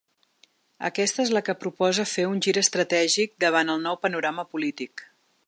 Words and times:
Aquesta 0.87 1.21
és 1.23 1.33
la 1.37 1.43
que 1.49 1.55
proposa 1.65 2.07
fer 2.13 2.25
un 2.31 2.41
gir 2.47 2.55
estratègic 2.63 3.37
davant 3.45 3.71
el 3.75 3.87
nou 3.87 4.01
panorama 4.07 4.49
polític. 4.57 5.07